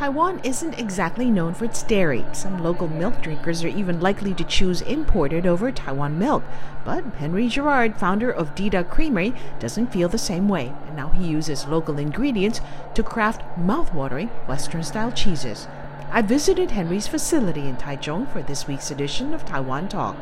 [0.00, 2.24] Taiwan isn't exactly known for its dairy.
[2.32, 6.42] Some local milk drinkers are even likely to choose imported over Taiwan milk.
[6.86, 11.26] But Henry Gerard, founder of Dida Creamery, doesn't feel the same way, and now he
[11.26, 12.62] uses local ingredients
[12.94, 15.68] to craft mouth-watering Western style cheeses.
[16.10, 20.16] I visited Henry's facility in Taichung for this week's edition of Taiwan Talk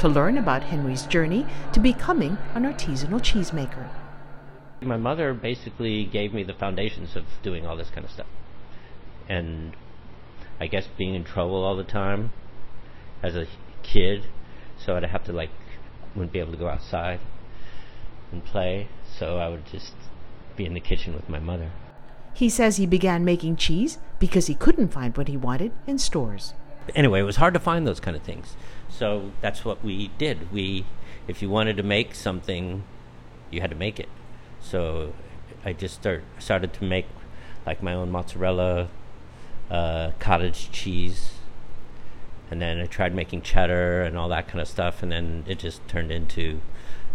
[0.00, 3.88] to learn about Henry's journey to becoming an artisanal cheesemaker.
[4.82, 8.26] My mother basically gave me the foundations of doing all this kind of stuff.
[9.28, 9.74] And
[10.60, 12.32] I guess being in trouble all the time
[13.22, 13.46] as a
[13.82, 14.26] kid,
[14.78, 15.50] so I'd have to like
[16.14, 17.20] wouldn't be able to go outside
[18.30, 19.94] and play, so I would just
[20.56, 21.70] be in the kitchen with my mother.
[22.34, 26.54] He says he began making cheese because he couldn't find what he wanted in stores.
[26.94, 28.56] Anyway, it was hard to find those kind of things.
[28.88, 30.50] So that's what we did.
[30.52, 30.86] We
[31.28, 32.84] if you wanted to make something,
[33.50, 34.08] you had to make it.
[34.60, 35.14] So
[35.64, 37.06] I just start started to make
[37.66, 38.88] like my own mozzarella,
[39.72, 41.32] uh, cottage cheese,
[42.50, 45.58] and then I tried making cheddar and all that kind of stuff, and then it
[45.58, 46.60] just turned into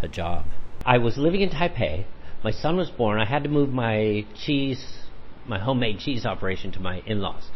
[0.02, 0.44] a job.
[0.84, 2.06] I was living in Taipei.
[2.42, 3.20] My son was born.
[3.20, 5.02] I had to move my cheese,
[5.46, 7.50] my homemade cheese operation to my in-laws,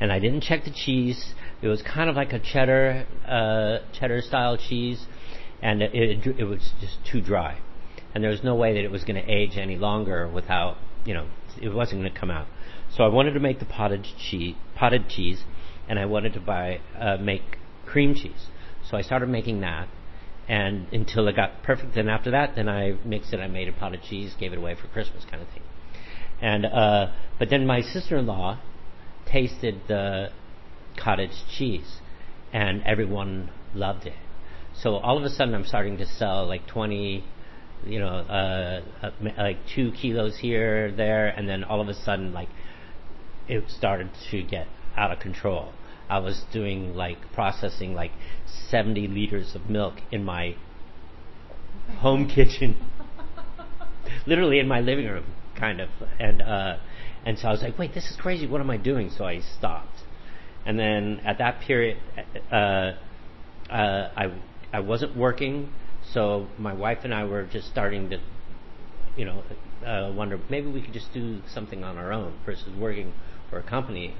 [0.00, 1.34] and I didn't check the cheese.
[1.60, 5.06] It was kind of like a cheddar, uh, cheddar style cheese,
[5.60, 7.58] and it, it, it was just too dry
[8.14, 11.14] and there was no way that it was going to age any longer without, you
[11.14, 11.26] know,
[11.60, 12.46] it wasn't going to come out.
[12.94, 15.44] So I wanted to make the potted cheese, potted cheese,
[15.88, 18.46] and I wanted to buy uh, make cream cheese.
[18.88, 19.88] So I started making that,
[20.48, 21.94] and until it got perfect.
[21.94, 23.40] Then after that, then I mixed it.
[23.40, 25.62] I made a potted cheese, gave it away for Christmas, kind of thing.
[26.40, 28.60] And uh, but then my sister-in-law
[29.26, 30.30] tasted the
[30.96, 32.00] cottage cheese,
[32.52, 34.14] and everyone loved it.
[34.74, 37.24] So all of a sudden, I'm starting to sell like 20
[37.86, 42.32] you know, uh, uh, like two kilos here, there, and then all of a sudden,
[42.32, 42.48] like,
[43.48, 45.72] it started to get out of control.
[46.08, 48.12] I was doing like processing like
[48.46, 50.56] 70 liters of milk in my
[51.98, 52.76] home kitchen,
[54.26, 55.26] literally in my living room,
[55.58, 56.78] kind of, and uh,
[57.26, 58.46] and so I was like, wait, this is crazy.
[58.46, 59.10] What am I doing?
[59.10, 59.98] So I stopped,
[60.64, 61.98] and then at that period,
[62.50, 64.32] uh, uh, I
[64.72, 65.72] I wasn't working.
[66.12, 68.18] So my wife and I were just starting to,
[69.14, 69.42] you know,
[69.84, 73.12] uh, wonder maybe we could just do something on our own versus working
[73.50, 74.14] for a company.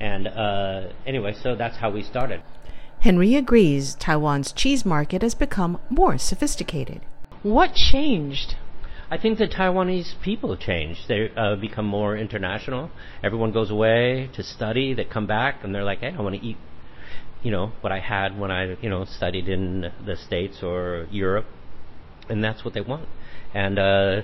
[0.00, 2.42] And uh, anyway, so that's how we started.
[3.00, 7.00] Henry agrees Taiwan's cheese market has become more sophisticated.
[7.42, 8.56] What changed?
[9.10, 11.08] I think the Taiwanese people changed.
[11.08, 12.90] They uh, become more international.
[13.22, 14.94] Everyone goes away to study.
[14.94, 16.56] They come back and they're like, "Hey, I want to eat
[17.42, 21.46] you know what I had when I you know studied in the states or Europe,
[22.28, 23.08] and that's what they want.
[23.54, 24.22] And uh,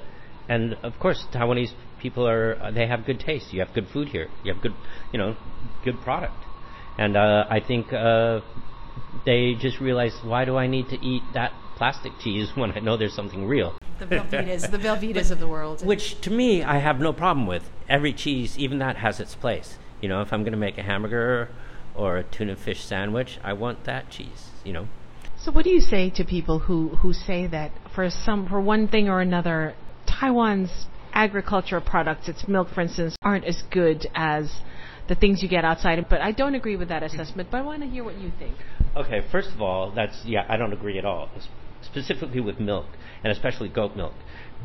[0.49, 3.53] and of course, Taiwanese people are they have good taste.
[3.53, 4.29] You have good food here.
[4.45, 4.75] You have good
[5.13, 5.37] you know
[5.85, 6.45] good product.
[6.99, 8.41] And uh, I think uh,
[9.25, 12.97] they just realize why do I need to eat that plastic cheese when I know
[12.97, 13.79] there's something real.
[13.99, 15.85] The Velveetas, the Velveetas of the world.
[15.85, 17.71] Which to me, I have no problem with.
[17.89, 19.79] Every cheese, even that, has its place.
[20.03, 21.49] You know, if I'm going to make a hamburger
[21.95, 24.89] or a tuna fish sandwich, I want that cheese, you know.
[25.39, 28.89] So what do you say to people who, who say that for some for one
[28.89, 29.75] thing or another,
[30.21, 34.61] Taiwan's agricultural products, its milk for instance, aren't as good as
[35.09, 36.05] the things you get outside.
[36.09, 38.57] But I don't agree with that assessment, but I want to hear what you think.
[38.97, 41.31] Okay, first of all, that's yeah, I don't agree at all.
[41.83, 42.87] Specifically with milk,
[43.23, 44.15] and especially goat milk.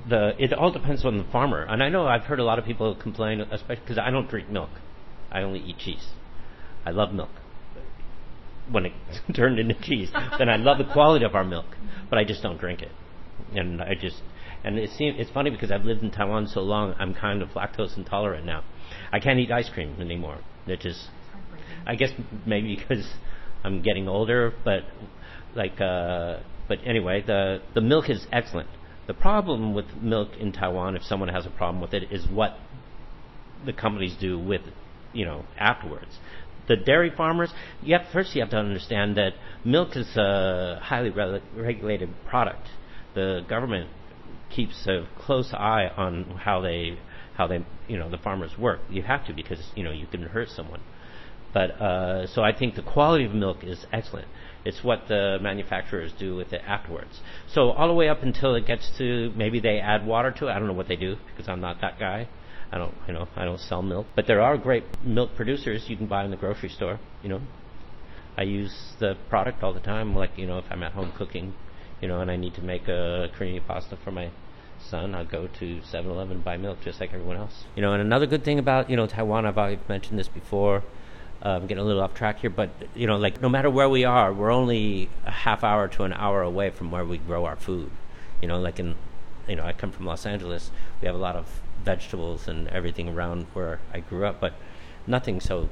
[0.09, 1.63] The it all depends on the farmer.
[1.63, 4.49] And I know I've heard a lot of people complain, especially because I don't drink
[4.49, 4.69] milk.
[5.31, 6.07] I only eat cheese.
[6.85, 7.29] I love milk.
[8.69, 8.93] When it
[9.35, 11.65] turned into cheese, then I love the quality of our milk,
[12.09, 12.91] but I just don't drink it.
[13.53, 14.21] And I just,
[14.63, 17.49] and it seems, it's funny because I've lived in Taiwan so long, I'm kind of
[17.49, 18.63] lactose intolerant now.
[19.11, 20.39] I can't eat ice cream anymore.
[20.67, 21.09] It just,
[21.85, 22.11] I guess
[22.45, 23.05] maybe because
[23.63, 24.83] I'm getting older, but
[25.55, 28.69] like, uh, but anyway, the the milk is excellent.
[29.07, 32.57] The problem with milk in Taiwan, if someone has a problem with it, is what
[33.65, 34.61] the companies do with,
[35.11, 36.17] you know, afterwards
[36.67, 39.33] the dairy farmers, you have first you have to understand that
[39.65, 42.67] milk is a highly re- regulated product.
[43.13, 43.89] The government
[44.51, 46.97] keeps a close eye on how they
[47.35, 48.79] how they you know the farmers work.
[48.89, 50.81] You have to because you know you can hurt someone.
[51.53, 54.27] But uh, so I think the quality of milk is excellent.
[54.63, 57.19] It's what the manufacturers do with it afterwards.
[57.49, 60.51] So all the way up until it gets to maybe they add water to it.
[60.51, 62.29] I don't know what they do because I'm not that guy.
[62.71, 65.97] I don't, you know, I don't sell milk, but there are great milk producers you
[65.97, 66.99] can buy in the grocery store.
[67.21, 67.41] You know,
[68.37, 70.15] I use the product all the time.
[70.15, 71.53] Like, you know, if I'm at home cooking,
[72.01, 74.29] you know, and I need to make a creamy pasta for my
[74.79, 77.65] son, I'll go to 7-Eleven and buy milk just like everyone else.
[77.75, 80.83] You know, and another good thing about you know Taiwan, I've already mentioned this before.
[81.43, 83.89] Uh, I'm getting a little off track here, but you know, like no matter where
[83.89, 87.45] we are, we're only a half hour to an hour away from where we grow
[87.45, 87.89] our food.
[88.41, 88.95] You know, like in,
[89.47, 90.71] you know, I come from Los Angeles.
[91.01, 94.53] We have a lot of vegetables and everything around where I grew up, but
[95.07, 95.69] nothing so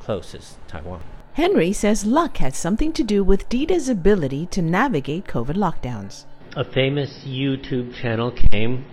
[0.00, 1.02] close as Taiwan.
[1.34, 6.26] Henry says luck has something to do with Dida's ability to navigate COVID lockdowns.
[6.54, 8.84] A famous YouTube channel came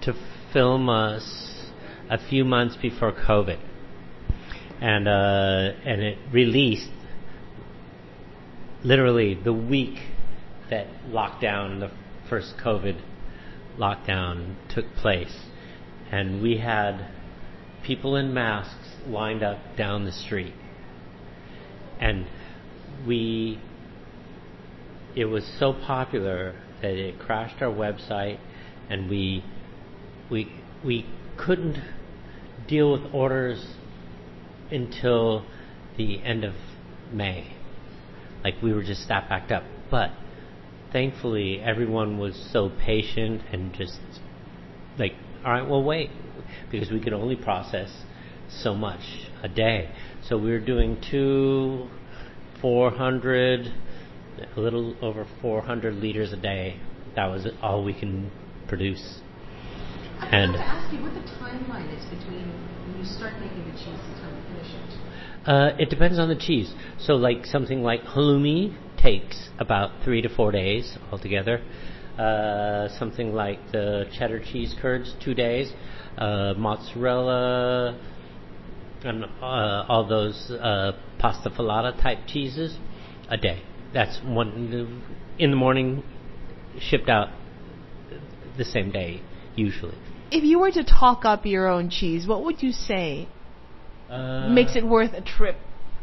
[0.00, 0.14] to
[0.52, 1.70] film us
[2.08, 3.58] a few months before COVID.
[4.80, 6.90] And uh, and it released
[8.82, 9.98] literally the week
[10.70, 11.90] that lockdown, the
[12.30, 12.98] first COVID
[13.78, 15.36] lockdown took place,
[16.10, 17.10] and we had
[17.84, 20.54] people in masks lined up down the street,
[22.00, 22.26] and
[23.06, 23.60] we
[25.14, 28.38] it was so popular that it crashed our website,
[28.88, 29.42] and we
[30.30, 30.52] we
[30.84, 31.06] we
[31.36, 31.82] couldn't
[32.68, 33.74] deal with orders
[34.70, 35.44] until
[35.96, 36.54] the end of
[37.12, 37.52] May.
[38.44, 39.64] Like we were just that backed up.
[39.90, 40.10] But
[40.92, 43.98] thankfully, everyone was so patient and just
[44.98, 45.14] like,
[45.44, 46.10] all right, well, wait,
[46.70, 47.90] because we could only process
[48.48, 49.00] so much
[49.42, 49.90] a day.
[50.22, 51.88] So we were doing two,
[52.60, 53.72] 400,
[54.56, 56.80] a little over 400 liters a day.
[57.14, 58.30] That was all we can
[58.68, 59.20] produce.
[60.18, 62.48] I and to ask you what the timeline is between
[62.86, 65.48] when you start making the cheese and time you finish it.
[65.48, 66.72] Uh, it depends on the cheese.
[66.98, 71.62] So, like something like halloumi takes about three to four days altogether.
[72.18, 75.72] Uh, something like the cheddar cheese curds, two days.
[76.16, 78.00] Uh, mozzarella
[79.06, 82.76] and uh, all those uh, pasta filata type cheeses,
[83.28, 83.62] a day.
[83.92, 85.00] That's one
[85.38, 86.02] in the morning,
[86.78, 87.28] shipped out
[88.58, 89.22] the same day
[89.54, 89.96] usually.
[90.30, 93.28] If you were to talk up your own cheese, what would you say
[94.10, 95.56] Uh, makes it worth a trip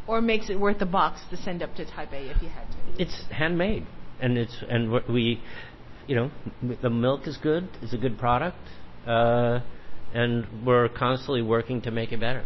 [0.08, 3.02] or makes it worth a box to send up to Taipei if you had to?
[3.02, 3.86] it's handmade,
[4.20, 5.42] and it's and we,
[6.08, 6.32] you know,
[6.82, 7.68] the milk is good.
[7.82, 8.58] It's a good product,
[9.08, 9.60] uh,
[10.14, 12.44] and we're constantly working to make it better.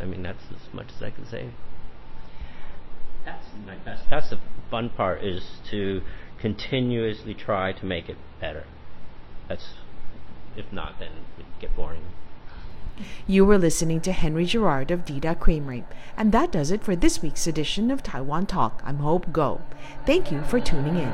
[0.00, 1.50] I mean, that's as much as I can say.
[3.24, 4.04] That's my best.
[4.08, 4.38] That's the
[4.70, 6.02] fun part is to
[6.40, 8.64] continuously try to make it better.
[9.48, 9.74] That's
[10.56, 12.02] if not, then it'd get boring.
[13.26, 15.84] You were listening to Henry Gerard of Dida Creamery,
[16.16, 18.82] and that does it for this week's edition of Taiwan Talk.
[18.84, 19.60] I'm Hope Ngo.
[20.04, 21.12] Thank you for tuning in.